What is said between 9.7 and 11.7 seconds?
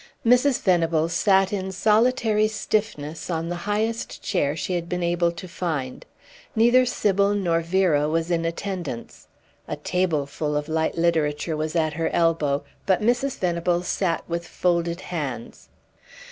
tableful of light literature